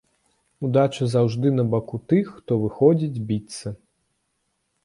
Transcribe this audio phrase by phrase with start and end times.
[0.67, 3.77] Удача заўжды на баку тых, хто выходзіць біцца.